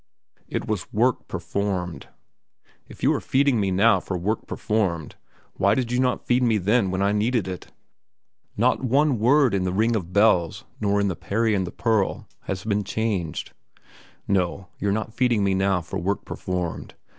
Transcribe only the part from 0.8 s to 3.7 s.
work performed. If you are feeding me